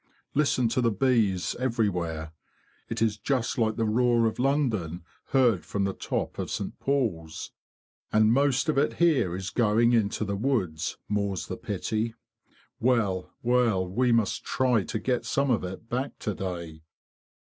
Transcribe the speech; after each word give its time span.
Listen 0.33 0.67
to 0.69 0.81
the 0.81 0.89
bees 0.89 1.53
everywhere—it 1.59 3.03
is 3.03 3.19
just 3.19 3.59
like 3.59 3.75
the 3.75 3.85
roar 3.85 4.25
of 4.25 4.39
London 4.39 5.03
heard 5.25 5.63
from 5.63 5.83
the 5.83 5.93
top 5.93 6.39
of 6.39 6.49
St 6.49 6.79
Paul's!) 6.79 7.51
And 8.11 8.33
most 8.33 8.67
of 8.67 8.79
it 8.79 8.93
here 8.93 9.35
is 9.35 9.51
going 9.51 9.93
into 9.93 10.25
the 10.25 10.35
woods, 10.35 10.97
more's 11.07 11.45
the 11.45 11.55
pity. 11.55 12.15
Well, 12.79 13.31
well; 13.43 13.87
we 13.87 14.11
must 14.11 14.43
try 14.43 14.83
to 14.85 14.97
get 14.97 15.23
some 15.23 15.51
of 15.51 15.63
it 15.63 15.87
back 15.87 16.17
to 16.17 16.33
day." 16.33 16.81